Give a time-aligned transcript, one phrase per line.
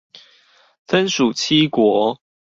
[0.87, 2.19] 分屬七國